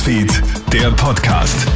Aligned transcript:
Newsfeed, 0.00 0.42
der 0.72 0.90
Podcast. 0.92 1.68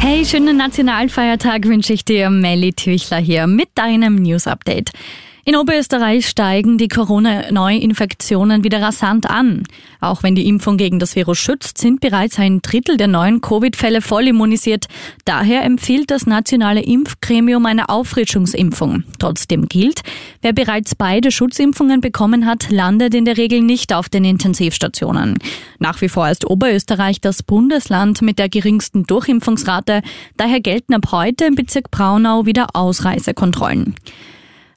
Hey, 0.00 0.24
schönen 0.24 0.56
Nationalfeiertag 0.56 1.66
wünsche 1.66 1.92
ich 1.92 2.04
dir, 2.04 2.30
Melly 2.30 2.72
Tüchler 2.72 3.18
hier 3.18 3.46
mit 3.46 3.68
deinem 3.76 4.16
News 4.16 4.48
Update. 4.48 4.90
In 5.46 5.56
Oberösterreich 5.56 6.26
steigen 6.26 6.78
die 6.78 6.88
Corona-Neuinfektionen 6.88 8.64
wieder 8.64 8.80
rasant 8.80 9.28
an. 9.28 9.64
Auch 10.00 10.22
wenn 10.22 10.34
die 10.34 10.48
Impfung 10.48 10.78
gegen 10.78 10.98
das 10.98 11.16
Virus 11.16 11.36
schützt, 11.36 11.76
sind 11.76 12.00
bereits 12.00 12.38
ein 12.38 12.62
Drittel 12.62 12.96
der 12.96 13.08
neuen 13.08 13.42
Covid-Fälle 13.42 14.00
voll 14.00 14.28
immunisiert. 14.28 14.86
Daher 15.26 15.62
empfiehlt 15.64 16.10
das 16.10 16.26
nationale 16.26 16.82
Impfgremium 16.82 17.66
eine 17.66 17.90
Auffrischungsimpfung. 17.90 19.04
Trotzdem 19.18 19.68
gilt, 19.68 20.00
wer 20.40 20.54
bereits 20.54 20.94
beide 20.94 21.30
Schutzimpfungen 21.30 22.00
bekommen 22.00 22.46
hat, 22.46 22.70
landet 22.70 23.14
in 23.14 23.26
der 23.26 23.36
Regel 23.36 23.60
nicht 23.60 23.92
auf 23.92 24.08
den 24.08 24.24
Intensivstationen. 24.24 25.36
Nach 25.78 26.00
wie 26.00 26.08
vor 26.08 26.26
ist 26.30 26.48
Oberösterreich 26.48 27.20
das 27.20 27.42
Bundesland 27.42 28.22
mit 28.22 28.38
der 28.38 28.48
geringsten 28.48 29.04
Durchimpfungsrate. 29.04 30.00
Daher 30.38 30.60
gelten 30.60 30.94
ab 30.94 31.12
heute 31.12 31.44
im 31.44 31.54
Bezirk 31.54 31.90
Braunau 31.90 32.46
wieder 32.46 32.68
Ausreisekontrollen. 32.72 33.94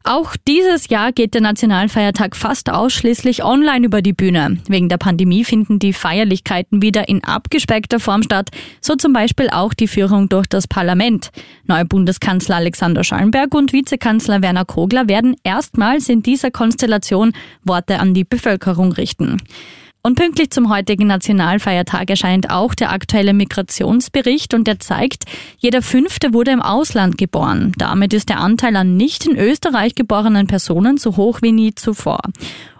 Auch 0.09 0.37
dieses 0.47 0.87
Jahr 0.87 1.11
geht 1.11 1.33
der 1.33 1.41
Nationalfeiertag 1.41 2.37
fast 2.37 2.69
ausschließlich 2.69 3.43
online 3.43 3.85
über 3.85 4.01
die 4.01 4.13
Bühne. 4.13 4.57
Wegen 4.69 4.87
der 4.87 4.97
Pandemie 4.97 5.43
finden 5.43 5.79
die 5.79 5.91
Feierlichkeiten 5.91 6.81
wieder 6.81 7.09
in 7.09 7.25
abgespeckter 7.25 7.99
Form 7.99 8.23
statt, 8.23 8.49
so 8.79 8.95
zum 8.95 9.11
Beispiel 9.11 9.49
auch 9.49 9.73
die 9.73 9.89
Führung 9.89 10.29
durch 10.29 10.47
das 10.47 10.65
Parlament. 10.65 11.31
Neue 11.65 11.83
Bundeskanzler 11.83 12.55
Alexander 12.55 13.03
Schallenberg 13.03 13.53
und 13.53 13.73
Vizekanzler 13.73 14.41
Werner 14.41 14.63
Kogler 14.63 15.09
werden 15.09 15.35
erstmals 15.43 16.07
in 16.07 16.23
dieser 16.23 16.51
Konstellation 16.51 17.33
Worte 17.65 17.99
an 17.99 18.13
die 18.13 18.23
Bevölkerung 18.23 18.93
richten. 18.93 19.41
Und 20.07 20.15
pünktlich 20.15 20.51
zum 20.51 20.69
heutigen 20.69 21.05
Nationalfeiertag 21.05 22.09
erscheint 22.09 22.49
auch 22.49 22.73
der 22.73 22.93
aktuelle 22.93 23.33
Migrationsbericht 23.33 24.53
und 24.53 24.65
der 24.65 24.79
zeigt, 24.79 25.25
jeder 25.57 25.81
Fünfte 25.81 26.31
wurde 26.31 26.51
im 26.51 26.61
Ausland 26.61 27.17
geboren. 27.17 27.73
Damit 27.77 28.13
ist 28.13 28.29
der 28.29 28.39
Anteil 28.39 28.77
an 28.77 28.95
nicht 28.95 29.25
in 29.25 29.35
Österreich 29.35 29.95
geborenen 29.95 30.47
Personen 30.47 30.97
so 30.97 31.17
hoch 31.17 31.41
wie 31.41 31.51
nie 31.51 31.75
zuvor. 31.75 32.21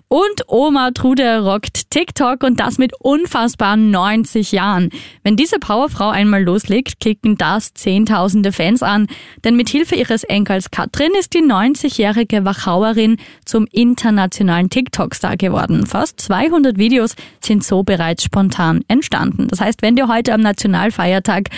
Und 0.10 0.44
Oma 0.48 0.92
Trude 0.92 1.44
rockt 1.44 1.92
TikTok 1.92 2.44
und 2.44 2.62
das 2.62 2.78
mit 2.78 2.94
unfassbaren 3.00 3.92
90 3.92 4.54
Jahren. 4.54 4.90
Wenn 5.24 5.36
diese 5.36 5.60
Powerfrau 5.60 6.08
einmal 6.08 6.42
loslegt, 6.42 7.02
klicken 7.02 7.38
das 7.38 7.74
zehntausende 7.74 8.54
Fans 8.54 8.82
an. 8.82 9.08
Denn 9.44 9.58
mit 9.58 9.68
Hilfe 9.68 9.96
ihres 9.96 10.24
Enkels 10.24 10.72
Katrin 10.72 11.12
ist 11.20 11.34
die 11.34 11.44
90-jährige 11.44 12.46
Wachauerin 12.46 13.18
zum 13.44 13.68
internationalen 13.70 14.70
TikTok-Star 14.70 15.36
geworden. 15.36 15.86
Fast 15.86 16.22
200 16.22 16.78
Videos 16.78 17.16
sind 17.42 17.66
so 17.66 17.84
bereits 17.84 18.24
spontan 18.24 18.86
entstanden. 18.88 19.50
Das 19.50 19.60
heißt, 19.60 19.82
wenn 19.82 19.98
dir 19.98 20.08
heute 20.08 20.34
am 20.34 20.40
Nationalfeiertag 20.40 21.50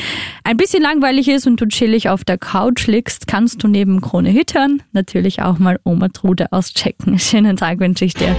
ein 0.43 0.57
bisschen 0.57 0.81
langweilig 0.81 1.27
ist 1.27 1.45
und 1.45 1.61
du 1.61 1.67
chillig 1.67 2.09
auf 2.09 2.23
der 2.23 2.39
Couch 2.39 2.87
liegst, 2.87 3.27
kannst 3.27 3.61
du 3.61 3.67
neben 3.67 4.01
Krone 4.01 4.29
Hit. 4.29 4.49
Natürlich 4.93 5.43
auch 5.43 5.59
mal 5.59 5.79
Oma 5.83 6.07
Trude 6.07 6.51
auschecken. 6.51 7.19
Schönen 7.19 7.55
Tag 7.55 7.79
wünsche 7.79 8.03
ich 8.05 8.15
dir. 8.15 8.38